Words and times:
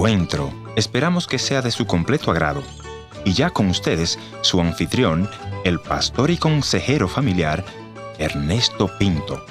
encuentro. 0.00 0.50
Esperamos 0.76 1.26
que 1.26 1.38
sea 1.38 1.60
de 1.60 1.70
su 1.70 1.86
completo 1.86 2.30
agrado. 2.30 2.62
Y 3.26 3.34
ya 3.34 3.50
con 3.50 3.68
ustedes, 3.68 4.18
su 4.40 4.58
anfitrión, 4.58 5.28
el 5.62 5.78
pastor 5.78 6.30
y 6.30 6.38
consejero 6.38 7.06
familiar, 7.06 7.62
Ernesto 8.18 8.90
Pinto. 8.98 9.44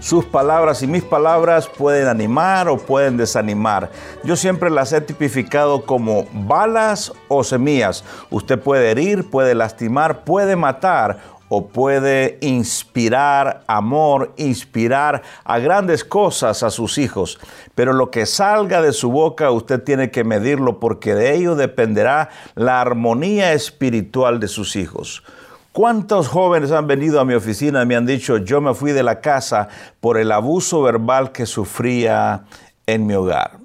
Sus 0.00 0.24
palabras 0.24 0.82
y 0.82 0.86
mis 0.86 1.02
palabras 1.02 1.68
pueden 1.68 2.08
animar 2.08 2.70
o 2.70 2.78
pueden 2.78 3.18
desanimar. 3.18 3.90
Yo 4.24 4.36
siempre 4.36 4.70
las 4.70 4.90
he 4.94 5.02
tipificado 5.02 5.84
como 5.84 6.24
balas 6.32 7.12
o 7.28 7.44
semillas. 7.44 8.02
Usted 8.30 8.58
puede 8.58 8.92
herir, 8.92 9.28
puede 9.28 9.54
lastimar, 9.54 10.24
puede 10.24 10.56
matar 10.56 11.18
o 11.52 11.66
puede 11.66 12.38
inspirar 12.42 13.64
amor, 13.66 14.32
inspirar 14.36 15.22
a 15.44 15.58
grandes 15.58 16.04
cosas 16.04 16.62
a 16.62 16.70
sus 16.70 16.96
hijos. 16.96 17.40
Pero 17.74 17.92
lo 17.92 18.12
que 18.12 18.24
salga 18.24 18.80
de 18.80 18.92
su 18.92 19.10
boca 19.10 19.50
usted 19.50 19.82
tiene 19.82 20.12
que 20.12 20.22
medirlo 20.22 20.78
porque 20.78 21.12
de 21.12 21.34
ello 21.34 21.56
dependerá 21.56 22.30
la 22.54 22.80
armonía 22.80 23.52
espiritual 23.52 24.38
de 24.38 24.46
sus 24.46 24.76
hijos. 24.76 25.24
¿Cuántos 25.72 26.28
jóvenes 26.28 26.70
han 26.70 26.86
venido 26.86 27.18
a 27.18 27.24
mi 27.24 27.34
oficina 27.34 27.82
y 27.82 27.86
me 27.86 27.96
han 27.96 28.06
dicho, 28.06 28.36
yo 28.36 28.60
me 28.60 28.72
fui 28.72 28.92
de 28.92 29.02
la 29.02 29.20
casa 29.20 29.68
por 30.00 30.18
el 30.18 30.30
abuso 30.30 30.82
verbal 30.82 31.32
que 31.32 31.46
sufría 31.46 32.44
en 32.86 33.06
mi 33.06 33.14
hogar? 33.14 33.58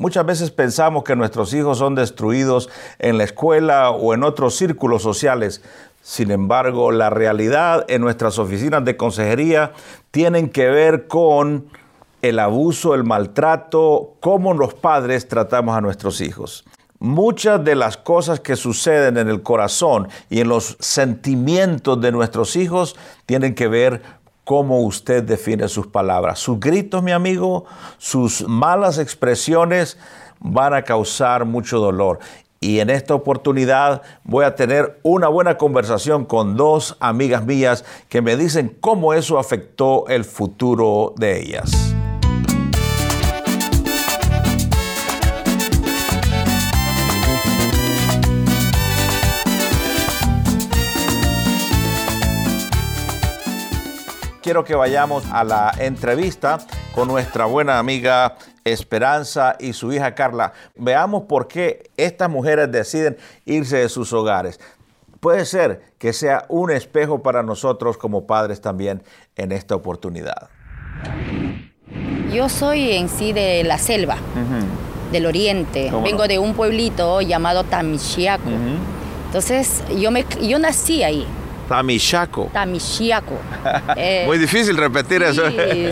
Muchas 0.00 0.24
veces 0.24 0.50
pensamos 0.50 1.04
que 1.04 1.14
nuestros 1.14 1.52
hijos 1.52 1.76
son 1.76 1.94
destruidos 1.94 2.70
en 2.98 3.18
la 3.18 3.24
escuela 3.24 3.90
o 3.90 4.14
en 4.14 4.22
otros 4.22 4.56
círculos 4.56 5.02
sociales. 5.02 5.62
Sin 6.00 6.30
embargo, 6.30 6.92
la 6.92 7.10
realidad 7.10 7.84
en 7.88 8.00
nuestras 8.00 8.38
oficinas 8.38 8.84
de 8.84 8.96
consejería 8.96 9.72
tienen 10.10 10.48
que 10.48 10.68
ver 10.68 11.08
con 11.08 11.66
el 12.22 12.38
abuso, 12.38 12.94
el 12.94 13.04
maltrato, 13.04 14.14
cómo 14.20 14.54
los 14.54 14.74
padres 14.74 15.28
tratamos 15.28 15.76
a 15.76 15.80
nuestros 15.80 16.20
hijos. 16.20 16.64
Muchas 16.98 17.64
de 17.64 17.74
las 17.74 17.96
cosas 17.96 18.40
que 18.40 18.56
suceden 18.56 19.16
en 19.16 19.28
el 19.28 19.42
corazón 19.42 20.08
y 20.28 20.40
en 20.40 20.48
los 20.48 20.76
sentimientos 20.80 22.00
de 22.00 22.12
nuestros 22.12 22.56
hijos 22.56 22.96
tienen 23.24 23.54
que 23.54 23.68
ver 23.68 24.02
cómo 24.44 24.80
usted 24.80 25.22
define 25.22 25.68
sus 25.68 25.86
palabras. 25.86 26.40
Sus 26.40 26.60
gritos, 26.60 27.02
mi 27.02 27.12
amigo, 27.12 27.64
sus 27.98 28.46
malas 28.46 28.98
expresiones 28.98 29.98
van 30.40 30.74
a 30.74 30.82
causar 30.82 31.44
mucho 31.44 31.78
dolor. 31.78 32.18
Y 32.62 32.80
en 32.80 32.90
esta 32.90 33.14
oportunidad 33.14 34.02
voy 34.22 34.44
a 34.44 34.54
tener 34.54 35.00
una 35.02 35.28
buena 35.28 35.56
conversación 35.56 36.26
con 36.26 36.58
dos 36.58 36.98
amigas 37.00 37.46
mías 37.46 37.86
que 38.10 38.20
me 38.20 38.36
dicen 38.36 38.76
cómo 38.82 39.14
eso 39.14 39.38
afectó 39.38 40.06
el 40.08 40.26
futuro 40.26 41.14
de 41.16 41.40
ellas. 41.40 41.89
Quiero 54.42 54.64
que 54.64 54.74
vayamos 54.74 55.24
a 55.32 55.44
la 55.44 55.72
entrevista 55.78 56.58
con 56.94 57.08
nuestra 57.08 57.44
buena 57.44 57.78
amiga 57.78 58.36
Esperanza 58.64 59.56
y 59.58 59.72
su 59.72 59.92
hija 59.92 60.14
Carla. 60.14 60.52
Veamos 60.76 61.24
por 61.24 61.48
qué 61.48 61.90
estas 61.96 62.30
mujeres 62.30 62.70
deciden 62.70 63.16
irse 63.44 63.78
de 63.78 63.88
sus 63.88 64.12
hogares. 64.12 64.60
Puede 65.20 65.44
ser 65.44 65.82
que 65.98 66.12
sea 66.12 66.46
un 66.48 66.70
espejo 66.70 67.22
para 67.22 67.42
nosotros 67.42 67.98
como 67.98 68.26
padres 68.26 68.60
también 68.60 69.02
en 69.36 69.52
esta 69.52 69.74
oportunidad. 69.74 70.48
Yo 72.32 72.48
soy 72.48 72.92
en 72.92 73.08
sí 73.08 73.32
de 73.32 73.64
la 73.64 73.76
selva, 73.78 74.16
del 75.12 75.26
oriente. 75.26 75.90
Vengo 76.02 76.26
de 76.28 76.38
un 76.38 76.54
pueblito 76.54 77.20
llamado 77.20 77.64
Tamishiaco. 77.64 78.48
Entonces, 79.26 79.82
yo, 79.96 80.10
me, 80.10 80.24
yo 80.40 80.58
nací 80.58 81.02
ahí. 81.02 81.26
Tamishaco. 81.70 82.50
Tamishiaco. 82.52 83.38
Eh, 83.96 84.24
Muy 84.26 84.38
difícil 84.38 84.76
repetir 84.76 85.22
eso. 85.22 85.42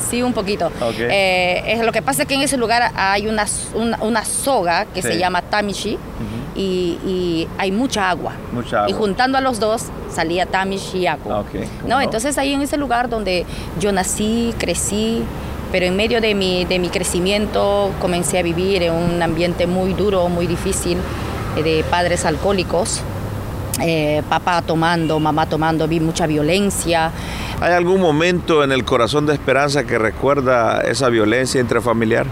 Sí, 0.08 0.22
un 0.22 0.32
poquito. 0.32 0.70
Eh, 0.98 1.62
es, 1.66 1.84
lo 1.84 1.92
que 1.92 2.00
pasa 2.00 2.22
es 2.22 2.28
que 2.28 2.34
en 2.34 2.40
ese 2.40 2.56
lugar 2.56 2.90
hay 2.96 3.26
una, 3.26 3.44
una, 4.00 4.24
soga 4.24 4.86
que 4.86 5.02
se 5.02 5.18
llama 5.18 5.42
Tamishi 5.42 5.98
y, 6.56 7.46
hay 7.58 7.70
mucha 7.70 8.08
agua. 8.10 8.32
Mucha 8.52 8.78
agua. 8.78 8.90
Y 8.90 8.92
juntando 8.92 9.38
a 9.38 9.40
los 9.40 9.60
dos 9.60 9.84
salía 10.10 10.46
Tamishiaco. 10.46 11.44
¿no? 11.86 12.00
Entonces 12.00 12.38
ahí 12.38 12.52
en 12.52 12.62
ese 12.62 12.76
lugar 12.76 13.08
donde 13.08 13.44
yo 13.78 13.92
nací, 13.92 14.54
crecí, 14.58 15.22
pero 15.70 15.86
en 15.86 15.96
medio 15.96 16.20
de 16.20 16.34
mi, 16.34 16.64
de 16.64 16.78
mi 16.78 16.88
crecimiento 16.88 17.92
comencé 18.00 18.38
a 18.38 18.42
vivir 18.42 18.82
en 18.82 18.94
un 18.94 19.22
ambiente 19.22 19.66
muy 19.66 19.92
duro, 19.92 20.28
muy 20.28 20.46
difícil, 20.46 20.98
eh, 21.56 21.62
de 21.62 21.84
padres 21.84 22.24
alcohólicos. 22.24 23.02
Eh, 23.80 24.22
papá 24.28 24.62
tomando, 24.62 25.20
mamá 25.20 25.46
tomando, 25.46 25.86
vi 25.86 26.00
mucha 26.00 26.26
violencia. 26.26 27.12
¿Hay 27.60 27.72
algún 27.72 28.00
momento 28.00 28.64
en 28.64 28.72
el 28.72 28.84
corazón 28.84 29.26
de 29.26 29.34
Esperanza 29.34 29.84
que 29.84 29.98
recuerda 29.98 30.80
esa 30.80 31.08
violencia 31.08 31.60
intrafamiliar? 31.60 32.26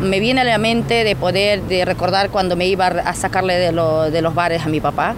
Me 0.00 0.20
viene 0.20 0.42
a 0.42 0.44
la 0.44 0.58
mente 0.58 1.04
de 1.04 1.16
poder 1.16 1.62
de 1.62 1.84
recordar 1.84 2.30
cuando 2.30 2.56
me 2.56 2.66
iba 2.66 2.86
a 2.86 3.14
sacarle 3.14 3.54
de, 3.54 3.72
de 4.10 4.22
los 4.22 4.34
bares 4.34 4.64
a 4.64 4.68
mi 4.68 4.80
papá. 4.80 5.14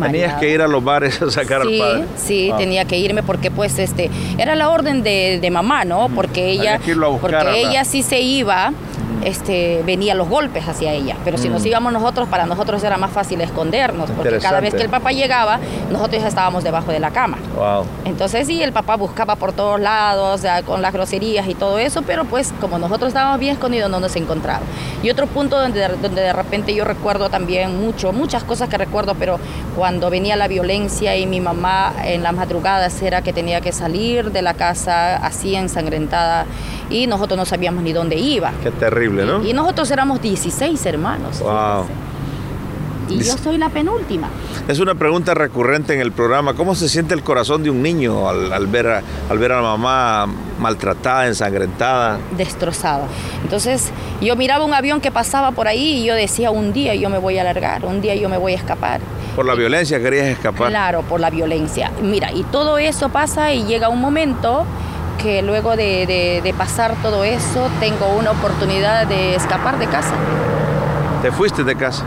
Tenías 0.00 0.34
que 0.40 0.50
ir 0.50 0.62
a 0.62 0.68
los 0.68 0.82
bares 0.82 1.20
a 1.20 1.30
sacar 1.30 1.60
al 1.62 1.68
padre. 1.78 2.04
Sí, 2.16 2.50
ah. 2.52 2.56
tenía 2.56 2.84
que 2.86 2.98
irme 2.98 3.22
porque 3.22 3.50
pues 3.50 3.78
este 3.78 4.10
era 4.38 4.54
la 4.54 4.70
orden 4.70 5.02
de, 5.02 5.38
de 5.40 5.50
mamá, 5.50 5.84
¿no? 5.84 6.08
Porque 6.14 6.50
ella, 6.50 6.80
porque 7.20 7.60
ella 7.60 7.84
sí 7.84 8.02
se 8.02 8.20
iba 8.20 8.72
este, 9.24 9.82
venía 9.84 10.14
los 10.14 10.28
golpes 10.28 10.66
hacia 10.68 10.92
ella. 10.92 11.16
Pero 11.24 11.38
si 11.38 11.48
nos 11.48 11.62
mm. 11.62 11.66
íbamos 11.66 11.92
nosotros, 11.92 12.28
para 12.28 12.46
nosotros 12.46 12.82
era 12.84 12.96
más 12.96 13.10
fácil 13.10 13.40
escondernos, 13.40 14.10
porque 14.10 14.38
cada 14.38 14.60
vez 14.60 14.74
que 14.74 14.82
el 14.82 14.88
papá 14.88 15.12
llegaba, 15.12 15.58
nosotros 15.90 16.22
ya 16.22 16.28
estábamos 16.28 16.64
debajo 16.64 16.92
de 16.92 17.00
la 17.00 17.10
cama. 17.10 17.38
Entonces 18.04 18.46
sí, 18.46 18.62
el 18.62 18.72
papá 18.72 18.96
buscaba 18.96 19.36
por 19.36 19.52
todos 19.52 19.80
lados, 19.80 20.42
con 20.66 20.82
las 20.82 20.92
groserías 20.92 21.48
y 21.48 21.54
todo 21.54 21.78
eso, 21.78 22.02
pero 22.02 22.24
pues 22.24 22.52
como 22.60 22.78
nosotros 22.78 23.08
estábamos 23.08 23.38
bien 23.38 23.54
escondidos, 23.54 23.90
no 23.90 24.00
nos 24.00 24.14
encontraba. 24.16 24.60
Y 25.02 25.10
otro 25.10 25.26
punto 25.26 25.58
donde, 25.58 25.88
donde 25.88 26.22
de 26.22 26.32
repente 26.32 26.74
yo 26.74 26.84
recuerdo 26.84 27.28
también 27.28 27.80
mucho, 27.80 28.12
muchas 28.12 28.44
cosas 28.44 28.68
que 28.68 28.78
recuerdo, 28.78 29.14
pero 29.14 29.38
cuando 29.76 30.10
venía 30.10 30.36
la 30.36 30.48
violencia 30.48 31.16
y 31.16 31.26
mi 31.26 31.40
mamá 31.40 31.92
en 32.04 32.22
las 32.22 32.34
madrugadas 32.34 33.00
era 33.02 33.22
que 33.22 33.32
tenía 33.32 33.60
que 33.60 33.72
salir 33.72 34.30
de 34.30 34.42
la 34.42 34.54
casa 34.54 35.16
así 35.16 35.54
ensangrentada 35.54 36.46
y 36.90 37.06
nosotros 37.06 37.36
no 37.36 37.44
sabíamos 37.44 37.82
ni 37.82 37.92
dónde 37.92 38.16
iba. 38.16 38.52
Qué 38.62 38.70
terrible, 38.70 39.11
¿no? 39.12 39.44
Y 39.44 39.52
nosotros 39.52 39.90
éramos 39.90 40.20
16 40.20 40.84
hermanos. 40.86 41.40
Wow. 41.40 41.86
Y 43.08 43.18
yo 43.18 43.36
soy 43.36 43.58
la 43.58 43.68
penúltima. 43.68 44.28
Es 44.68 44.78
una 44.78 44.94
pregunta 44.94 45.34
recurrente 45.34 45.92
en 45.94 46.00
el 46.00 46.12
programa. 46.12 46.54
¿Cómo 46.54 46.74
se 46.74 46.88
siente 46.88 47.14
el 47.14 47.22
corazón 47.22 47.62
de 47.62 47.70
un 47.70 47.82
niño 47.82 48.28
al, 48.28 48.66
ver, 48.68 48.86
a, 48.86 49.02
al 49.28 49.38
ver 49.38 49.52
a 49.52 49.56
la 49.56 49.62
mamá 49.62 50.26
maltratada, 50.58 51.26
ensangrentada? 51.26 52.18
Destrozada. 52.36 53.06
Entonces 53.42 53.90
yo 54.20 54.36
miraba 54.36 54.64
un 54.64 54.72
avión 54.72 55.00
que 55.00 55.10
pasaba 55.10 55.50
por 55.50 55.68
ahí 55.68 56.00
y 56.00 56.04
yo 56.04 56.14
decía, 56.14 56.50
un 56.50 56.72
día 56.72 56.94
yo 56.94 57.10
me 57.10 57.18
voy 57.18 57.38
a 57.38 57.44
largar, 57.44 57.84
un 57.84 58.00
día 58.00 58.14
yo 58.14 58.28
me 58.28 58.38
voy 58.38 58.52
a 58.52 58.56
escapar. 58.56 59.00
¿Por 59.34 59.46
la 59.46 59.54
violencia 59.54 60.00
querías 60.00 60.26
escapar? 60.26 60.68
Claro, 60.68 61.02
por 61.02 61.20
la 61.20 61.30
violencia. 61.30 61.90
Mira, 62.02 62.32
y 62.32 62.44
todo 62.44 62.78
eso 62.78 63.08
pasa 63.08 63.52
y 63.52 63.64
llega 63.64 63.88
un 63.88 64.00
momento 64.00 64.64
que 65.18 65.42
luego 65.42 65.76
de, 65.76 66.54
pasar 66.56 66.94
todo 67.02 67.24
eso 67.24 67.70
tengo 67.80 68.14
una 68.18 68.30
oportunidad 68.30 69.06
de 69.06 69.34
escapar 69.34 69.78
de 69.78 69.86
casa. 69.86 70.14
¿Te 71.22 71.30
fuiste 71.30 71.64
de 71.64 71.76
casa? 71.76 72.04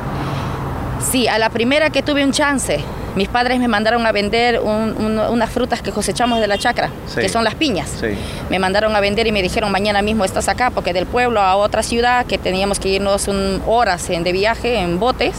Sí, 0.99 1.27
a 1.27 1.37
la 1.37 1.49
primera 1.49 1.89
que 1.89 2.01
tuve 2.01 2.23
un 2.23 2.31
chance. 2.31 2.83
Mis 3.15 3.29
padres 3.29 3.59
me 3.59 3.69
mandaron 3.69 4.05
a 4.05 4.11
vender 4.11 4.59
unas 4.59 5.49
frutas 5.49 5.81
que 5.81 5.91
cosechamos 5.91 6.41
de 6.41 6.47
la 6.47 6.57
chacra, 6.57 6.89
que 7.15 7.29
son 7.29 7.45
las 7.45 7.55
piñas. 7.55 8.03
Me 8.49 8.59
mandaron 8.59 8.93
a 8.93 8.99
vender 8.99 9.25
y 9.25 9.31
me 9.31 9.41
dijeron 9.41 9.71
mañana 9.71 10.01
mismo 10.01 10.25
estás 10.25 10.49
acá, 10.49 10.69
porque 10.69 10.91
del 10.91 11.05
pueblo 11.05 11.39
a 11.39 11.55
otra 11.55 11.81
ciudad 11.81 12.25
que 12.25 12.37
teníamos 12.37 12.79
que 12.79 12.89
irnos 12.89 13.29
horas 13.65 14.07
de 14.07 14.31
viaje 14.33 14.79
en 14.79 14.99
botes. 14.99 15.35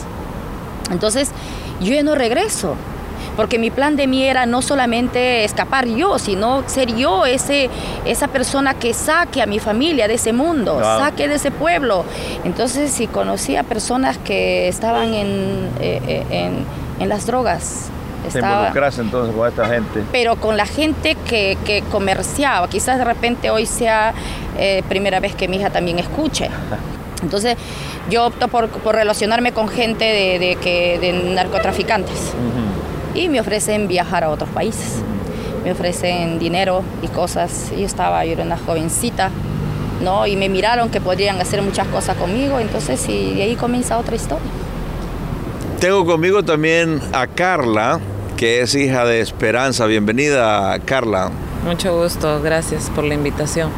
Entonces 0.90 1.30
yo 1.80 1.92
ya 1.92 2.02
no 2.02 2.14
regreso 2.14 2.76
porque 3.36 3.58
mi 3.58 3.70
plan 3.70 3.96
de 3.96 4.06
mí 4.06 4.24
era 4.24 4.46
no 4.46 4.62
solamente 4.62 5.44
escapar 5.44 5.86
yo, 5.86 6.18
sino 6.18 6.66
ser 6.66 6.96
yo 6.96 7.26
ese, 7.26 7.68
esa 8.04 8.28
persona 8.28 8.74
que 8.74 8.94
saque 8.94 9.42
a 9.42 9.46
mi 9.46 9.58
familia 9.58 10.08
de 10.08 10.14
ese 10.14 10.32
mundo, 10.32 10.80
saque 10.82 11.28
de 11.28 11.34
ese 11.34 11.50
pueblo. 11.50 12.04
Entonces, 12.44 12.90
si 12.90 13.06
conocía 13.06 13.62
personas 13.62 14.18
que 14.18 14.68
estaban 14.68 15.14
en, 15.14 15.68
eh, 15.80 16.00
eh, 16.30 16.50
en, 16.98 17.08
las 17.08 17.26
drogas, 17.26 17.90
te 18.32 18.40
involucras 18.40 18.98
entonces 18.98 19.36
con 19.36 19.46
esta 19.46 19.66
gente. 19.66 20.02
Pero 20.10 20.36
con 20.36 20.56
la 20.56 20.66
gente 20.66 21.16
que, 21.28 21.56
que 21.64 21.82
comerciaba. 21.92 22.68
Quizás 22.68 22.98
de 22.98 23.04
repente 23.04 23.50
hoy 23.50 23.66
sea 23.66 24.14
eh, 24.58 24.82
primera 24.88 25.20
vez 25.20 25.34
que 25.34 25.46
mi 25.46 25.58
hija 25.58 25.70
también 25.70 25.98
escuche. 25.98 26.50
Entonces 27.22 27.56
yo 28.10 28.26
opto 28.26 28.48
por, 28.48 28.68
relacionarme 28.84 29.52
con 29.52 29.68
gente 29.68 30.04
de, 30.04 30.56
que, 30.56 30.98
de 30.98 31.12
narcotraficantes 31.34 32.34
y 33.16 33.28
me 33.28 33.40
ofrecen 33.40 33.88
viajar 33.88 34.24
a 34.24 34.30
otros 34.30 34.50
países. 34.50 35.02
Me 35.64 35.72
ofrecen 35.72 36.38
dinero 36.38 36.82
y 37.02 37.08
cosas. 37.08 37.72
Yo 37.76 37.84
estaba, 37.84 38.24
yo 38.24 38.32
era 38.32 38.44
una 38.44 38.56
jovencita 38.56 39.30
¿no? 40.00 40.26
Y 40.26 40.36
me 40.36 40.48
miraron 40.48 40.90
que 40.90 41.00
podrían 41.00 41.40
hacer 41.40 41.62
muchas 41.62 41.86
cosas 41.88 42.16
conmigo, 42.16 42.58
entonces 42.58 43.08
y 43.08 43.34
de 43.34 43.42
ahí 43.42 43.56
comienza 43.56 43.98
otra 43.98 44.16
historia. 44.16 44.46
Tengo 45.80 46.06
conmigo 46.06 46.42
también 46.42 47.00
a 47.12 47.26
Carla, 47.26 48.00
que 48.36 48.60
es 48.60 48.74
hija 48.74 49.04
de 49.04 49.20
Esperanza. 49.20 49.86
Bienvenida, 49.86 50.78
Carla. 50.84 51.30
Mucho 51.64 52.00
gusto, 52.00 52.40
gracias 52.42 52.90
por 52.90 53.04
la 53.04 53.14
invitación. 53.14 53.70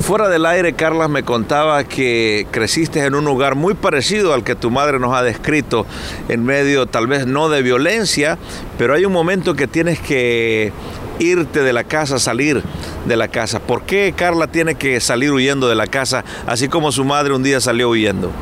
Fuera 0.00 0.28
del 0.28 0.44
aire, 0.44 0.72
Carla 0.72 1.06
me 1.06 1.22
contaba 1.22 1.84
que 1.84 2.48
creciste 2.50 3.04
en 3.04 3.14
un 3.14 3.24
lugar 3.24 3.54
muy 3.54 3.74
parecido 3.74 4.34
al 4.34 4.42
que 4.42 4.56
tu 4.56 4.70
madre 4.70 4.98
nos 4.98 5.14
ha 5.14 5.22
descrito, 5.22 5.86
en 6.28 6.44
medio 6.44 6.86
tal 6.86 7.06
vez 7.06 7.26
no 7.26 7.48
de 7.48 7.62
violencia, 7.62 8.36
pero 8.76 8.94
hay 8.94 9.04
un 9.04 9.12
momento 9.12 9.54
que 9.54 9.68
tienes 9.68 10.00
que 10.00 10.72
irte 11.20 11.62
de 11.62 11.72
la 11.72 11.84
casa, 11.84 12.18
salir 12.18 12.62
de 13.06 13.16
la 13.16 13.28
casa. 13.28 13.60
¿Por 13.60 13.82
qué 13.82 14.12
Carla 14.16 14.48
tiene 14.48 14.74
que 14.74 14.98
salir 15.00 15.30
huyendo 15.30 15.68
de 15.68 15.76
la 15.76 15.86
casa, 15.86 16.24
así 16.46 16.68
como 16.68 16.90
su 16.90 17.04
madre 17.04 17.32
un 17.32 17.44
día 17.44 17.60
salió 17.60 17.88
huyendo? 17.88 18.32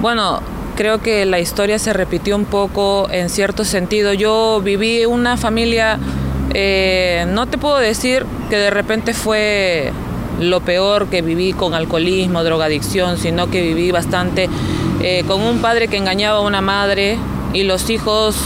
Bueno, 0.00 0.40
creo 0.76 1.00
que 1.00 1.24
la 1.24 1.38
historia 1.38 1.78
se 1.78 1.92
repitió 1.92 2.34
un 2.34 2.46
poco 2.46 3.08
en 3.10 3.30
cierto 3.30 3.64
sentido. 3.64 4.12
Yo 4.12 4.60
viví 4.60 5.06
una 5.06 5.36
familia, 5.36 6.00
eh, 6.52 7.26
no 7.28 7.46
te 7.46 7.58
puedo 7.58 7.78
decir 7.78 8.26
que 8.50 8.56
de 8.56 8.70
repente 8.70 9.14
fue 9.14 9.92
lo 10.40 10.60
peor 10.60 11.06
que 11.08 11.22
viví 11.22 11.52
con 11.52 11.74
alcoholismo, 11.74 12.44
drogadicción, 12.44 13.18
sino 13.18 13.50
que 13.50 13.62
viví 13.62 13.90
bastante 13.90 14.48
eh, 15.00 15.24
con 15.26 15.40
un 15.40 15.58
padre 15.58 15.88
que 15.88 15.96
engañaba 15.96 16.38
a 16.38 16.40
una 16.42 16.60
madre 16.60 17.18
y 17.52 17.62
los 17.64 17.90
hijos 17.90 18.36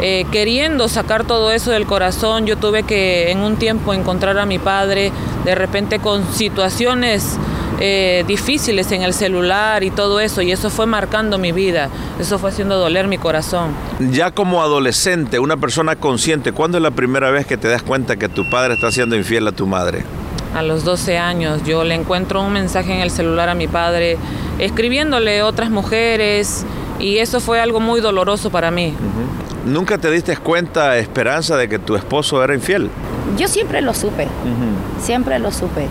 eh, 0.00 0.26
queriendo 0.32 0.88
sacar 0.88 1.24
todo 1.24 1.52
eso 1.52 1.70
del 1.70 1.86
corazón. 1.86 2.46
Yo 2.46 2.56
tuve 2.56 2.82
que 2.82 3.30
en 3.30 3.38
un 3.38 3.56
tiempo 3.56 3.94
encontrar 3.94 4.38
a 4.38 4.46
mi 4.46 4.58
padre, 4.58 5.12
de 5.44 5.54
repente 5.54 5.98
con 5.98 6.24
situaciones 6.32 7.38
eh, 7.80 8.24
difíciles 8.26 8.92
en 8.92 9.02
el 9.02 9.12
celular 9.12 9.82
y 9.82 9.90
todo 9.90 10.20
eso, 10.20 10.42
y 10.42 10.52
eso 10.52 10.70
fue 10.70 10.86
marcando 10.86 11.38
mi 11.38 11.52
vida, 11.52 11.88
eso 12.20 12.38
fue 12.38 12.50
haciendo 12.50 12.78
doler 12.78 13.08
mi 13.08 13.18
corazón. 13.18 13.70
Ya 14.12 14.30
como 14.30 14.62
adolescente, 14.62 15.38
una 15.38 15.56
persona 15.56 15.96
consciente, 15.96 16.52
¿cuándo 16.52 16.78
es 16.78 16.82
la 16.82 16.92
primera 16.92 17.30
vez 17.30 17.46
que 17.46 17.56
te 17.56 17.68
das 17.68 17.82
cuenta 17.82 18.16
que 18.16 18.28
tu 18.28 18.48
padre 18.48 18.74
está 18.74 18.92
siendo 18.92 19.16
infiel 19.16 19.48
a 19.48 19.52
tu 19.52 19.66
madre? 19.66 20.04
A 20.54 20.62
los 20.62 20.84
12 20.84 21.18
años. 21.18 21.62
Yo 21.64 21.84
le 21.84 21.94
encuentro 21.94 22.42
un 22.42 22.52
mensaje 22.52 22.92
en 22.94 23.00
el 23.00 23.10
celular 23.10 23.48
a 23.48 23.54
mi 23.54 23.68
padre, 23.68 24.18
escribiéndole 24.58 25.42
otras 25.42 25.70
mujeres, 25.70 26.64
y 26.98 27.18
eso 27.18 27.40
fue 27.40 27.60
algo 27.60 27.80
muy 27.80 28.00
doloroso 28.00 28.50
para 28.50 28.70
mí. 28.70 28.94
¿Nunca 29.64 29.98
te 29.98 30.10
diste 30.10 30.36
cuenta, 30.36 30.98
Esperanza, 30.98 31.56
de 31.56 31.68
que 31.68 31.78
tu 31.78 31.96
esposo 31.96 32.42
era 32.42 32.54
infiel? 32.54 32.90
Yo 33.36 33.48
siempre 33.48 33.80
lo 33.80 33.94
supe, 33.94 34.28
siempre 35.00 35.38
lo 35.38 35.50
supe. 35.52 35.86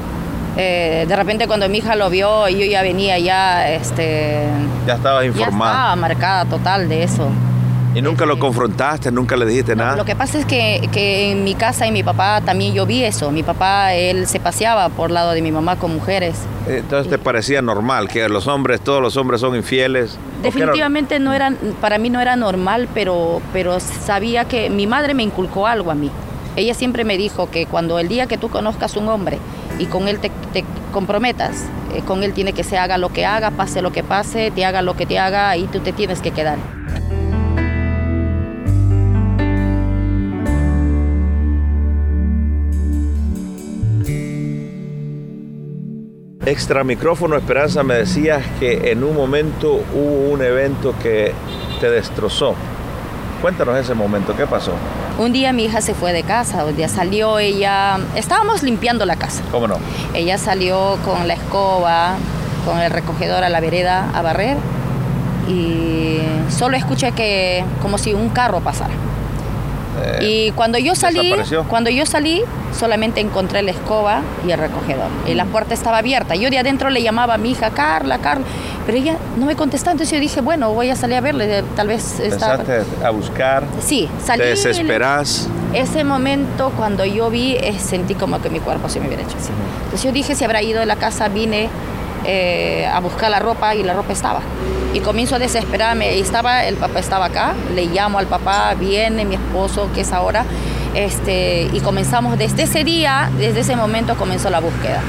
Eh, 0.57 1.05
de 1.07 1.15
repente 1.15 1.47
cuando 1.47 1.69
mi 1.69 1.77
hija 1.77 1.95
lo 1.95 2.09
vio, 2.09 2.47
yo 2.49 2.65
ya 2.65 2.81
venía 2.81 3.17
ya, 3.17 3.69
este... 3.69 4.45
Ya 4.85 4.95
estaba 4.95 5.25
informada. 5.25 5.71
Ya 5.71 5.77
estaba 5.77 5.95
marcada 5.95 6.45
total 6.45 6.89
de 6.89 7.03
eso. 7.03 7.29
¿Y 7.93 8.01
nunca 8.01 8.25
lo 8.25 8.39
confrontaste? 8.39 9.11
¿Nunca 9.11 9.35
le 9.35 9.45
dijiste 9.45 9.75
nada? 9.75 9.97
Lo 9.97 10.05
que 10.05 10.15
pasa 10.15 10.39
es 10.39 10.45
que, 10.45 10.87
que, 10.93 11.31
en 11.31 11.43
mi 11.43 11.55
casa 11.55 11.85
y 11.85 11.91
mi 11.91 12.03
papá 12.03 12.39
también 12.39 12.73
yo 12.73 12.85
vi 12.85 13.03
eso. 13.03 13.31
Mi 13.31 13.43
papá, 13.43 13.93
él 13.93 14.27
se 14.27 14.39
paseaba 14.39 14.87
por 14.87 15.11
lado 15.11 15.31
de 15.31 15.41
mi 15.41 15.51
mamá 15.51 15.75
con 15.75 15.93
mujeres. 15.93 16.35
Entonces 16.67 17.09
te 17.09 17.17
parecía 17.17 17.61
normal 17.61 18.07
que 18.07 18.29
los 18.29 18.47
hombres, 18.47 18.79
todos 18.79 19.01
los 19.01 19.17
hombres 19.17 19.41
son 19.41 19.55
infieles. 19.55 20.17
Definitivamente 20.41 21.19
no 21.19 21.33
era, 21.33 21.53
para 21.81 21.97
mí 21.97 22.09
no 22.09 22.21
era 22.21 22.37
normal, 22.37 22.87
pero, 22.93 23.41
pero 23.51 23.79
sabía 23.81 24.45
que 24.45 24.69
mi 24.69 24.87
madre 24.87 25.13
me 25.13 25.23
inculcó 25.23 25.67
algo 25.67 25.91
a 25.91 25.95
mí. 25.95 26.09
Ella 26.55 26.73
siempre 26.73 27.03
me 27.03 27.17
dijo 27.17 27.49
que 27.49 27.65
cuando 27.65 27.99
el 27.99 28.07
día 28.07 28.25
que 28.25 28.37
tú 28.37 28.49
conozcas 28.49 28.95
un 28.95 29.09
hombre 29.09 29.37
y 29.79 29.85
con 29.85 30.07
él 30.07 30.19
te, 30.19 30.31
comprometas, 30.93 31.65
eh, 31.93 32.01
con 32.05 32.23
él 32.23 32.33
tiene 32.33 32.53
que 32.53 32.63
se 32.63 32.77
haga 32.77 32.97
lo 32.97 33.09
que 33.09 33.25
haga, 33.25 33.51
pase 33.51 33.81
lo 33.81 33.91
que 33.91 34.03
pase, 34.03 34.51
te 34.51 34.63
haga 34.65 34.81
lo 34.81 34.95
que 34.95 35.05
te 35.05 35.19
haga, 35.19 35.55
y 35.57 35.65
tú 35.65 35.79
te 35.79 35.93
tienes 35.93 36.21
que 36.21 36.31
quedar. 36.31 36.57
Extra 46.45 46.83
micrófono, 46.83 47.37
Esperanza, 47.37 47.83
me 47.83 47.93
decías 47.93 48.41
que 48.59 48.91
en 48.91 49.03
un 49.03 49.15
momento 49.15 49.83
hubo 49.93 50.31
un 50.31 50.41
evento 50.41 50.95
que 51.01 51.33
te 51.79 51.87
destrozó. 51.87 52.55
Cuéntanos 53.43 53.77
ese 53.77 53.93
momento, 53.93 54.35
¿qué 54.35 54.47
pasó? 54.47 54.73
Un 55.19 55.33
día 55.33 55.53
mi 55.53 55.65
hija 55.65 55.81
se 55.81 55.93
fue 55.93 56.13
de 56.13 56.23
casa, 56.23 56.65
un 56.65 56.75
día 56.75 56.89
salió 56.89 57.37
ella, 57.37 57.99
estábamos 58.15 58.63
limpiando 58.63 59.05
la 59.05 59.17
casa. 59.17 59.43
¿Cómo 59.51 59.67
no? 59.67 59.75
Ella 60.15 60.39
salió 60.39 60.97
con 61.05 61.27
la 61.27 61.35
escoba, 61.35 62.15
con 62.65 62.79
el 62.79 62.89
recogedor 62.89 63.43
a 63.43 63.49
la 63.49 63.59
vereda 63.59 64.09
a 64.11 64.23
barrer 64.23 64.57
y 65.47 66.21
solo 66.49 66.75
escuché 66.75 67.11
que 67.11 67.63
como 67.83 67.99
si 67.99 68.15
un 68.15 68.29
carro 68.29 68.61
pasara. 68.61 68.93
Eh, 70.03 70.19
y 70.21 70.51
cuando 70.51 70.77
yo 70.77 70.95
salí, 70.95 71.33
cuando 71.67 71.89
yo 71.89 72.05
salí, 72.05 72.41
solamente 72.77 73.19
encontré 73.19 73.61
la 73.61 73.71
escoba 73.71 74.21
y 74.47 74.51
el 74.51 74.59
recogedor. 74.59 75.09
Y 75.27 75.33
la 75.33 75.45
puerta 75.45 75.73
estaba 75.73 75.97
abierta. 75.97 76.35
Yo 76.35 76.49
de 76.49 76.59
adentro 76.59 76.89
le 76.89 77.03
llamaba 77.03 77.35
a 77.35 77.37
mi 77.37 77.51
hija, 77.51 77.71
Carla, 77.71 78.19
Carla, 78.19 78.45
pero 78.85 78.97
ella 78.97 79.17
no 79.37 79.45
me 79.45 79.55
contestaba. 79.55 79.91
Entonces 79.93 80.13
yo 80.13 80.21
dije, 80.21 80.41
bueno, 80.41 80.73
voy 80.73 80.89
a 80.89 80.95
salir 80.95 81.17
a 81.17 81.21
verle, 81.21 81.63
tal 81.75 81.87
vez 81.87 82.19
está... 82.19 82.59
a 83.03 83.09
buscar? 83.09 83.63
Sí, 83.81 84.07
salí. 84.23 84.43
¿Te 84.43 84.49
desesperas? 84.49 85.49
Ese 85.73 86.03
momento, 86.03 86.71
cuando 86.77 87.05
yo 87.05 87.29
vi, 87.29 87.55
eh, 87.55 87.77
sentí 87.79 88.15
como 88.15 88.41
que 88.41 88.49
mi 88.49 88.59
cuerpo 88.59 88.89
se 88.89 88.99
me 88.99 89.07
hubiera 89.07 89.23
hecho 89.23 89.37
así. 89.37 89.51
Entonces 89.83 90.03
yo 90.03 90.11
dije, 90.11 90.35
si 90.35 90.43
habrá 90.43 90.61
ido 90.61 90.79
de 90.79 90.85
la 90.85 90.95
casa, 90.95 91.27
vine 91.29 91.69
eh, 92.25 92.87
a 92.91 92.99
buscar 92.99 93.31
la 93.31 93.39
ropa 93.39 93.75
y 93.75 93.83
la 93.83 93.93
ropa 93.93 94.13
estaba. 94.13 94.41
Y 94.93 94.99
comienzo 94.99 95.35
a 95.35 95.39
desesperarme. 95.39 96.17
Y 96.17 96.21
estaba, 96.21 96.65
el 96.65 96.75
papá 96.75 96.99
estaba 96.99 97.25
acá, 97.25 97.53
le 97.75 97.85
llamo 97.85 98.19
al 98.19 98.27
papá, 98.27 98.73
viene 98.75 99.25
mi 99.25 99.35
esposo, 99.35 99.89
que 99.93 100.01
es 100.01 100.11
ahora, 100.11 100.45
este, 100.93 101.69
y 101.71 101.79
comenzamos 101.79 102.37
desde 102.37 102.63
ese 102.63 102.83
día, 102.83 103.31
desde 103.37 103.61
ese 103.61 103.75
momento 103.75 104.15
comenzó 104.15 104.49
la 104.49 104.59
búsqueda. 104.59 105.01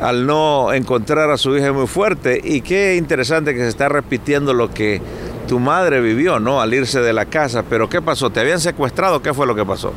Al 0.00 0.26
no 0.26 0.72
encontrar 0.72 1.30
a 1.30 1.38
su 1.38 1.56
hija 1.56 1.72
muy 1.72 1.86
fuerte, 1.86 2.40
y 2.42 2.60
qué 2.60 2.96
interesante 2.96 3.54
que 3.54 3.60
se 3.60 3.68
está 3.68 3.88
repitiendo 3.88 4.52
lo 4.52 4.70
que 4.70 5.00
tu 5.48 5.58
madre 5.58 6.00
vivió, 6.00 6.40
¿no? 6.40 6.60
Al 6.60 6.74
irse 6.74 7.00
de 7.00 7.12
la 7.12 7.26
casa, 7.26 7.62
pero 7.68 7.88
¿qué 7.88 8.02
pasó? 8.02 8.30
¿Te 8.30 8.40
habían 8.40 8.60
secuestrado? 8.60 9.22
¿Qué 9.22 9.32
fue 9.32 9.46
lo 9.46 9.54
que 9.54 9.64
pasó? 9.64 9.92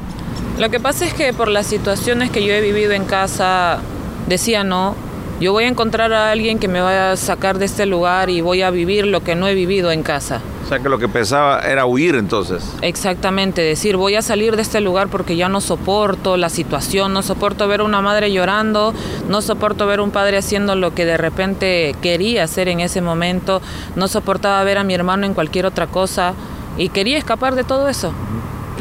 Lo 0.60 0.70
que 0.70 0.80
pasa 0.80 1.06
es 1.06 1.14
que 1.14 1.34
por 1.34 1.50
las 1.50 1.68
situaciones 1.68 2.32
que 2.32 2.46
yo 2.46 2.54
he 2.54 2.62
vivido 2.62 2.92
en 2.94 3.06
casa, 3.06 3.80
decía 4.28 4.64
no, 4.64 4.96
yo 5.40 5.52
voy 5.52 5.66
a 5.66 5.68
encontrar 5.68 6.14
a 6.14 6.32
alguien 6.32 6.58
que 6.58 6.68
me 6.68 6.82
vaya 6.82 7.12
a 7.12 7.18
sacar 7.18 7.60
de 7.60 7.66
este 7.66 7.86
lugar 7.86 8.30
y 8.30 8.42
voy 8.42 8.64
a 8.64 8.72
vivir 8.72 9.06
lo 9.06 9.22
que 9.22 9.36
no 9.36 9.48
he 9.48 9.54
vivido 9.54 9.92
en 9.92 10.02
casa. 10.02 10.42
O 10.66 10.68
sea 10.68 10.80
que 10.80 10.90
lo 10.90 10.98
que 10.98 11.08
pensaba 11.08 11.60
era 11.62 11.86
huir 11.86 12.16
entonces. 12.16 12.74
Exactamente, 12.82 13.62
decir 13.62 13.98
voy 13.98 14.16
a 14.16 14.22
salir 14.22 14.56
de 14.56 14.64
este 14.64 14.82
lugar 14.82 15.08
porque 15.08 15.36
ya 15.36 15.48
no 15.48 15.62
soporto 15.62 16.38
la 16.38 16.50
situación, 16.50 17.14
no 17.14 17.22
soporto 17.22 17.68
ver 17.68 17.82
a 17.82 17.84
una 17.84 18.02
madre 18.02 18.34
llorando, 18.34 18.94
no 19.30 19.42
soporto 19.42 19.86
ver 19.86 20.00
a 20.00 20.04
un 20.04 20.12
padre 20.12 20.38
haciendo 20.38 20.76
lo 20.76 20.94
que 20.94 21.06
de 21.06 21.18
repente 21.18 21.96
quería 22.02 22.44
hacer 22.44 22.68
en 22.68 22.80
ese 22.80 23.02
momento, 23.02 23.62
no 23.96 24.08
soportaba 24.08 24.64
ver 24.64 24.80
a 24.80 24.84
mi 24.84 24.94
hermano 24.94 25.26
en 25.26 25.34
cualquier 25.34 25.68
otra 25.68 25.88
cosa 25.88 26.34
y 26.78 26.90
quería 26.90 27.18
escapar 27.18 27.56
de 27.56 27.64
todo 27.64 27.88
eso. 27.88 28.12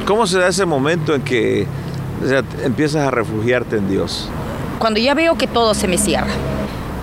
¿Cómo 0.07 0.27
se 0.27 0.39
da 0.39 0.49
ese 0.49 0.65
momento 0.65 1.15
en 1.15 1.23
que 1.23 1.67
empiezas 2.65 3.07
a 3.07 3.11
refugiarte 3.11 3.77
en 3.77 3.89
Dios? 3.89 4.29
Cuando 4.79 5.01
ya 5.01 5.15
veo 5.15 5.37
que 5.37 5.47
todo 5.47 5.75
se 5.75 5.89
me 5.89 5.99
cierra, 5.99 6.33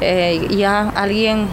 eh, 0.02 0.48
ya 0.50 0.90
alguien 0.96 1.48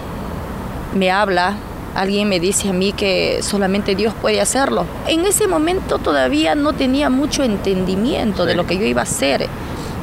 me 0.95 1.11
habla, 1.11 1.55
alguien 1.95 2.29
me 2.29 2.41
dice 2.41 2.69
a 2.69 2.73
mí 2.73 2.93
que 2.93 3.41
solamente 3.43 3.95
Dios 3.95 4.15
puede 4.21 4.41
hacerlo. 4.41 4.87
En 5.07 5.25
ese 5.25 5.47
momento 5.47 5.99
todavía 5.99 6.55
no 6.55 6.73
tenía 6.73 7.11
mucho 7.11 7.43
entendimiento 7.43 8.47
de 8.47 8.55
lo 8.55 8.67
que 8.67 8.79
yo 8.79 8.85
iba 8.85 9.01
a 9.01 9.05
hacer. 9.05 9.47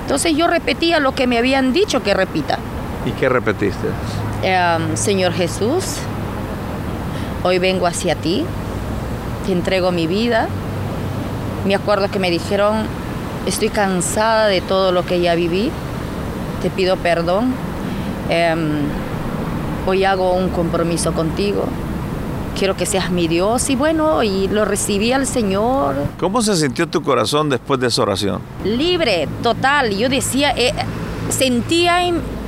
Entonces 0.01 0.35
yo 0.35 0.47
repetía 0.47 0.99
lo 0.99 1.13
que 1.13 1.27
me 1.27 1.37
habían 1.37 1.73
dicho 1.73 2.01
que 2.01 2.13
repita. 2.13 2.59
¿Y 3.05 3.11
qué 3.11 3.29
repetiste? 3.29 3.87
Em, 4.41 4.95
Señor 4.95 5.33
Jesús, 5.33 5.97
hoy 7.43 7.59
vengo 7.59 7.87
hacia 7.87 8.15
ti, 8.15 8.45
te 9.45 9.51
entrego 9.51 9.91
mi 9.91 10.07
vida. 10.07 10.47
Me 11.65 11.75
acuerdo 11.75 12.09
que 12.09 12.19
me 12.19 12.31
dijeron, 12.31 12.85
estoy 13.45 13.69
cansada 13.69 14.47
de 14.47 14.61
todo 14.61 14.91
lo 14.91 15.05
que 15.05 15.19
ya 15.19 15.35
viví 15.35 15.71
te 16.61 16.69
pido 16.69 16.97
perdón. 16.97 17.53
Em, 18.29 18.81
hoy 19.85 20.03
hago 20.03 20.33
un 20.33 20.49
compromiso 20.49 21.13
contigo. 21.13 21.65
Quiero 22.57 22.75
que 22.75 22.85
seas 22.85 23.11
mi 23.11 23.27
Dios 23.27 23.69
y 23.69 23.75
bueno, 23.75 24.23
y 24.23 24.47
lo 24.47 24.65
recibí 24.65 25.11
al 25.11 25.27
Señor. 25.27 25.95
¿Cómo 26.19 26.41
se 26.41 26.55
sintió 26.55 26.87
tu 26.87 27.03
corazón 27.03 27.49
después 27.49 27.79
de 27.79 27.87
esa 27.87 28.01
oración? 28.01 28.41
Libre, 28.63 29.27
total. 29.43 29.95
Yo 29.95 30.09
decía, 30.09 30.53
eh, 30.57 30.73
sentía 31.29 31.99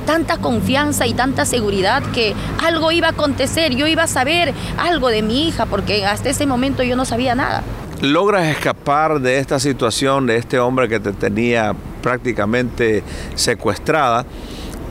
tanta 0.06 0.38
confianza 0.38 1.06
y 1.06 1.14
tanta 1.14 1.44
seguridad 1.44 2.02
que 2.12 2.34
algo 2.64 2.90
iba 2.90 3.06
a 3.06 3.10
acontecer, 3.10 3.76
yo 3.76 3.86
iba 3.86 4.04
a 4.04 4.06
saber 4.08 4.52
algo 4.76 5.08
de 5.08 5.22
mi 5.22 5.46
hija, 5.46 5.66
porque 5.66 6.04
hasta 6.04 6.30
ese 6.30 6.46
momento 6.46 6.82
yo 6.82 6.96
no 6.96 7.04
sabía 7.04 7.36
nada. 7.36 7.62
¿Logras 8.00 8.46
escapar 8.46 9.20
de 9.20 9.38
esta 9.38 9.60
situación, 9.60 10.26
de 10.26 10.36
este 10.36 10.58
hombre 10.58 10.88
que 10.88 10.98
te 10.98 11.12
tenía 11.12 11.74
prácticamente 12.00 13.02
secuestrada 13.34 14.26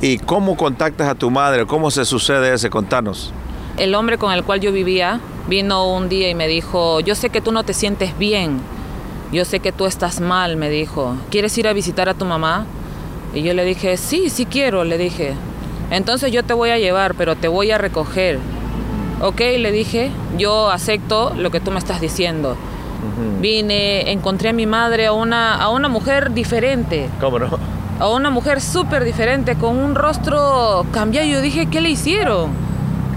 ¿Y 0.01 0.17
cómo 0.17 0.55
contactas 0.55 1.09
a 1.09 1.15
tu 1.15 1.29
madre? 1.29 1.65
¿Cómo 1.65 1.91
se 1.91 2.05
sucede 2.05 2.53
ese? 2.53 2.69
Contanos. 2.69 3.33
El 3.77 3.93
hombre 3.95 4.17
con 4.17 4.31
el 4.31 4.45
cual 4.45 4.61
yo 4.61 4.71
vivía 4.71 5.19
vino 5.49 5.91
un 5.91 6.07
día 6.07 6.29
y 6.29 6.35
me 6.35 6.47
dijo, 6.47 7.01
yo 7.01 7.15
sé 7.15 7.29
que 7.29 7.41
tú 7.41 7.51
no 7.51 7.63
te 7.63 7.73
sientes 7.73 8.17
bien, 8.17 8.61
yo 9.33 9.43
sé 9.43 9.59
que 9.59 9.73
tú 9.73 9.85
estás 9.85 10.21
mal, 10.21 10.55
me 10.55 10.69
dijo, 10.69 11.15
¿quieres 11.29 11.57
ir 11.57 11.67
a 11.67 11.73
visitar 11.73 12.07
a 12.07 12.13
tu 12.13 12.23
mamá? 12.23 12.65
Y 13.33 13.41
yo 13.41 13.53
le 13.53 13.65
dije, 13.65 13.97
sí, 13.97 14.29
sí 14.29 14.45
quiero, 14.45 14.85
le 14.85 14.97
dije. 14.97 15.33
Entonces 15.91 16.31
yo 16.31 16.43
te 16.43 16.53
voy 16.53 16.69
a 16.69 16.77
llevar, 16.77 17.15
pero 17.15 17.35
te 17.35 17.49
voy 17.49 17.71
a 17.71 17.77
recoger. 17.77 18.39
Ok, 19.21 19.39
le 19.39 19.71
dije, 19.73 20.11
yo 20.37 20.69
acepto 20.69 21.33
lo 21.35 21.51
que 21.51 21.59
tú 21.59 21.71
me 21.71 21.79
estás 21.79 21.99
diciendo. 21.99 22.55
Vine, 23.39 24.11
encontré 24.11 24.49
a 24.49 24.53
mi 24.53 24.65
madre, 24.65 25.07
a 25.07 25.13
una, 25.13 25.55
a 25.55 25.69
una 25.69 25.87
mujer 25.87 26.33
diferente. 26.33 27.09
¿Cómo 27.19 27.39
no? 27.39 27.47
A 27.99 28.07
una 28.09 28.29
mujer 28.29 28.61
súper 28.61 29.03
diferente, 29.03 29.55
con 29.55 29.77
un 29.77 29.95
rostro 29.95 30.85
cambiado. 30.91 31.27
Yo 31.27 31.41
dije, 31.41 31.67
¿qué 31.67 31.81
le 31.81 31.89
hicieron? 31.89 32.51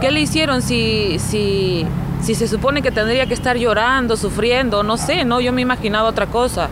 ¿Qué 0.00 0.10
le 0.10 0.20
hicieron 0.20 0.62
si, 0.62 1.18
si, 1.18 1.86
si 2.20 2.34
se 2.34 2.48
supone 2.48 2.82
que 2.82 2.90
tendría 2.90 3.26
que 3.26 3.34
estar 3.34 3.56
llorando, 3.56 4.16
sufriendo? 4.16 4.82
No 4.82 4.96
sé, 4.96 5.24
¿no? 5.24 5.40
Yo 5.40 5.52
me 5.52 5.62
imaginaba 5.62 6.08
otra 6.08 6.26
cosa. 6.26 6.68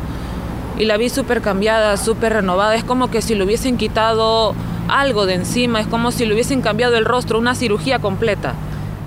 Y 0.79 0.87
la 0.87 0.97
vi 0.97 1.09
súper 1.09 1.40
cambiada, 1.40 1.97
súper 1.97 2.33
renovada. 2.33 2.75
Es 2.75 2.85
como 2.85 3.11
que 3.11 3.23
si 3.23 3.35
le 3.35 3.45
hubiesen 3.45 3.76
quitado 3.76 4.55
algo 4.88 5.26
de 5.26 5.35
encima, 5.35 5.81
es 5.81 5.87
como 5.87 6.11
si 6.11 6.26
le 6.26 6.35
hubiesen 6.35 6.62
cambiado 6.62 6.97
el 6.97 7.05
rostro, 7.05 7.38
una 7.38 7.55
cirugía 7.55 8.00
completa. 8.00 8.55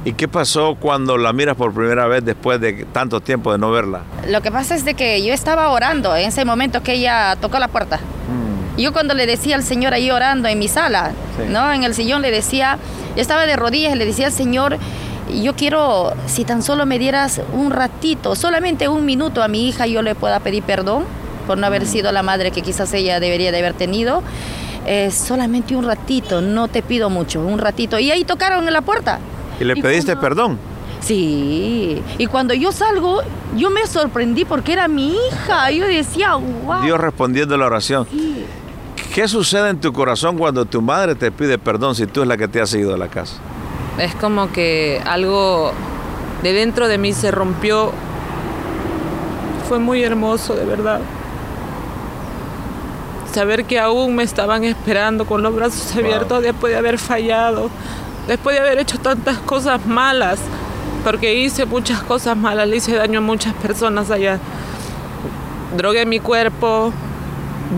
¿Y 0.06 0.14
qué 0.14 0.28
pasó 0.28 0.76
cuando 0.76 1.18
la 1.18 1.32
miras 1.32 1.56
por 1.56 1.74
primera 1.74 2.08
vez 2.08 2.26
después 2.26 2.60
de 2.60 2.86
tanto 2.92 3.22
tiempo 3.22 3.54
de 3.54 3.58
no 3.58 3.72
verla? 3.72 4.02
Lo 4.28 4.42
que 4.42 4.52
pasa 4.52 4.76
es 4.76 4.84
de 4.84 4.96
que 4.96 5.24
yo 5.24 5.34
estaba 5.34 5.70
orando 5.70 6.14
en 6.14 6.28
ese 6.28 6.44
momento 6.44 6.84
que 6.84 6.96
ella 6.96 7.38
tocó 7.40 7.58
la 7.58 7.70
puerta. 7.70 7.98
Mm. 7.98 8.82
Yo 8.82 8.92
cuando 8.92 9.14
le 9.14 9.26
decía 9.26 9.56
al 9.56 9.64
Señor 9.64 9.94
ahí 9.94 10.12
orando 10.12 10.50
en 10.50 10.60
mi 10.60 10.68
sala, 10.68 11.14
¿no? 11.50 11.72
En 11.72 11.84
el 11.84 11.94
sillón 11.94 12.22
le 12.22 12.32
decía, 12.32 12.80
yo 13.16 13.22
estaba 13.22 13.46
de 13.46 13.56
rodillas 13.56 13.96
le 13.96 14.06
decía 14.06 14.26
al 14.26 14.34
Señor, 14.34 14.78
yo 15.42 15.56
quiero, 15.56 16.14
si 16.26 16.44
tan 16.44 16.64
solo 16.64 16.86
me 16.86 17.00
dieras 17.00 17.40
un 17.54 17.72
ratito, 17.72 18.36
solamente 18.36 18.90
un 18.90 19.06
minuto 19.06 19.42
a 19.42 19.48
mi 19.48 19.70
hija, 19.70 19.88
yo 19.88 20.02
le 20.02 20.16
pueda 20.16 20.42
pedir 20.42 20.64
perdón 20.64 21.06
por 21.48 21.58
no 21.58 21.66
haber 21.66 21.84
mm. 21.84 21.88
sido 21.88 22.12
la 22.12 22.24
madre 22.24 22.52
que 22.52 22.62
quizás 22.62 22.94
ella 22.94 23.22
debería 23.22 23.54
de 23.54 23.60
haber 23.60 23.74
tenido. 23.74 24.22
Eh, 24.86 25.12
solamente 25.12 25.78
un 25.78 25.86
ratito, 25.86 26.42
no 26.42 26.68
te 26.68 26.82
pido 26.82 27.10
mucho, 27.10 27.40
un 27.40 27.58
ratito. 27.58 28.00
Y 28.00 28.12
ahí 28.12 28.26
tocaron 28.26 28.68
en 28.68 28.74
la 28.74 28.82
puerta. 28.82 29.20
¿Y 29.60 29.64
le 29.64 29.76
pediste 29.76 30.16
perdón? 30.16 30.58
Sí, 31.02 32.02
y 32.18 32.26
cuando 32.28 32.54
yo 32.54 32.72
salgo, 32.72 33.22
yo 33.58 33.70
me 33.70 33.86
sorprendí 33.88 34.46
porque 34.46 34.72
era 34.72 34.88
mi 34.88 35.16
hija. 35.16 35.70
Yo 35.72 35.86
decía, 35.86 36.36
wow. 36.36 36.82
Dios 36.84 37.00
respondiendo 37.00 37.56
a 37.56 37.58
la 37.58 37.66
oración. 37.66 38.08
¿Qué 39.14 39.28
sucede 39.28 39.70
en 39.70 39.80
tu 39.80 39.92
corazón 39.92 40.38
cuando 40.38 40.66
tu 40.66 40.82
madre 40.82 41.16
te 41.16 41.32
pide 41.32 41.58
perdón 41.58 41.94
si 41.94 42.08
tú 42.08 42.22
es 42.22 42.28
la 42.28 42.38
que 42.38 42.48
te 42.48 42.62
has 42.62 42.74
ido 42.74 42.92
de 42.94 42.98
la 42.98 43.10
casa? 43.10 43.36
Es 44.00 44.16
como 44.16 44.52
que 44.52 45.02
algo 45.06 45.74
de 46.42 46.54
dentro 46.54 46.88
de 46.88 46.98
mí 46.98 47.14
se 47.14 47.32
rompió. 47.32 47.92
Fue 49.68 49.80
muy 49.80 50.04
hermoso, 50.04 50.56
de 50.56 50.66
verdad. 50.66 51.02
Saber 53.34 53.66
que 53.66 53.78
aún 53.80 54.16
me 54.16 54.24
estaban 54.24 54.64
esperando 54.64 55.26
con 55.26 55.44
los 55.44 55.54
brazos 55.54 55.96
abiertos 55.98 56.42
después 56.42 56.72
de 56.72 56.80
haber 56.80 56.98
fallado 56.98 57.70
después 58.28 58.56
de 58.56 58.62
haber 58.62 58.80
hecho 58.80 59.00
tantas 59.00 59.38
cosas 59.40 59.86
malas, 59.86 60.40
porque 61.04 61.36
hice 61.36 61.66
muchas 61.66 62.02
cosas 62.04 62.38
malas, 62.38 62.68
le 62.68 62.78
hice 62.78 62.96
daño 62.96 63.20
a 63.20 63.22
muchas 63.22 63.54
personas 63.56 64.10
allá. 64.10 64.40
Drogué 65.76 66.06
mi 66.06 66.20
cuerpo, 66.20 66.94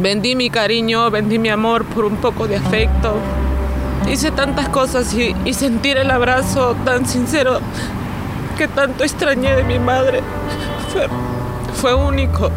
vendí 0.02 0.36
mi 0.36 0.50
cariño, 0.50 1.10
vendí 1.10 1.40
mi 1.40 1.50
amor 1.50 1.86
por 1.86 2.06
un 2.06 2.18
poco 2.18 2.48
de 2.48 2.58
afecto. 2.58 3.16
Hice 4.10 4.32
tantas 4.32 4.70
cosas 4.70 5.14
y, 5.14 5.54
sentir 5.54 5.98
el 5.98 6.12
abrazo 6.12 6.76
tan 6.86 7.06
sincero 7.08 7.60
que 8.58 8.68
tanto 8.68 9.04
extrañé 9.04 9.56
de 9.56 9.64
mi 9.64 9.80
madre 9.80 10.22
fue, 10.94 11.08
fue 11.74 11.94
único, 11.96 12.52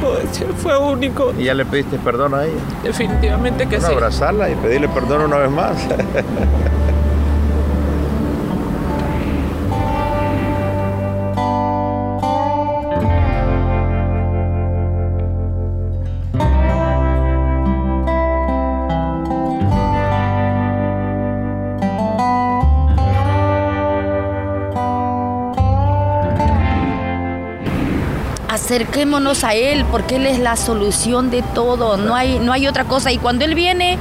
puedo 0.00 0.16
decir, 0.16 0.46
fue 0.56 0.78
único. 0.78 1.32
¿Y 1.38 1.44
ya 1.44 1.54
le 1.54 1.66
pediste 1.66 1.98
perdón 1.98 2.34
a 2.34 2.44
ella? 2.44 2.54
Definitivamente 2.82 3.66
que 3.66 3.80
sí. 3.80 3.92
Abrazarla 3.92 4.48
y 4.48 4.54
pedirle 4.54 4.88
perdón 4.88 5.22
una 5.22 5.36
vez 5.36 5.50
más. 5.50 5.76
acerquémonos 28.74 29.44
a 29.44 29.54
Él 29.54 29.84
porque 29.88 30.16
Él 30.16 30.26
es 30.26 30.40
la 30.40 30.56
solución 30.56 31.30
de 31.30 31.42
todo, 31.42 31.96
no 31.96 32.16
hay, 32.16 32.40
no 32.40 32.52
hay 32.52 32.66
otra 32.66 32.84
cosa. 32.84 33.12
Y 33.12 33.18
cuando 33.18 33.44
Él 33.44 33.54
viene, 33.54 33.98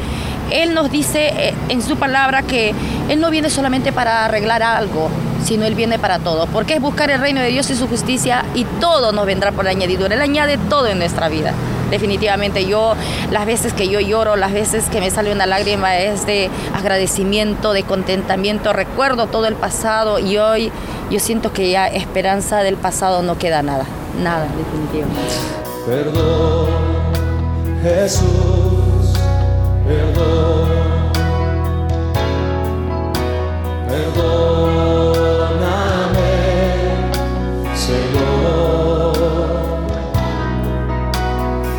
Él 0.49 0.73
nos 0.73 0.89
dice 0.89 1.27
eh, 1.27 1.53
en 1.69 1.83
su 1.83 1.95
palabra 1.97 2.41
que 2.41 2.73
Él 3.07 3.19
no 3.19 3.29
viene 3.29 3.51
solamente 3.51 3.91
para 3.93 4.25
arreglar 4.25 4.63
algo, 4.63 5.11
sino 5.43 5.65
Él 5.65 5.75
viene 5.75 5.99
para 5.99 6.17
todo, 6.17 6.47
porque 6.47 6.73
es 6.73 6.81
buscar 6.81 7.11
el 7.11 7.19
reino 7.19 7.39
de 7.39 7.49
Dios 7.49 7.69
y 7.69 7.75
su 7.75 7.87
justicia 7.87 8.45
y 8.55 8.65
todo 8.79 9.11
nos 9.11 9.27
vendrá 9.27 9.51
por 9.51 9.63
la 9.63 9.71
añadidura. 9.71 10.15
Él 10.15 10.21
añade 10.21 10.57
todo 10.57 10.87
en 10.87 10.97
nuestra 10.97 11.29
vida. 11.29 11.53
Definitivamente 11.91 12.65
yo, 12.65 12.95
las 13.29 13.45
veces 13.45 13.73
que 13.73 13.87
yo 13.87 13.99
lloro, 13.99 14.35
las 14.35 14.53
veces 14.53 14.85
que 14.85 14.99
me 14.99 15.11
sale 15.11 15.31
una 15.31 15.45
lágrima 15.45 15.97
es 15.97 16.25
de 16.25 16.49
agradecimiento, 16.73 17.73
de 17.73 17.83
contentamiento. 17.83 18.73
Recuerdo 18.73 19.27
todo 19.27 19.45
el 19.45 19.53
pasado 19.53 20.17
y 20.17 20.37
hoy 20.37 20.71
yo 21.11 21.19
siento 21.19 21.53
que 21.53 21.69
ya 21.69 21.85
esperanza 21.85 22.63
del 22.63 22.77
pasado 22.77 23.21
no 23.21 23.37
queda 23.37 23.61
nada 23.61 23.85
nada, 24.21 24.47
definitivamente. 24.57 25.21
Perdón, 25.85 26.69
Jesús, 27.81 29.13
perdón, 29.85 30.69
perdóname, 33.87 35.53
Señor, 37.75 39.13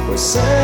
pues 0.07 0.21
sé 0.21 0.64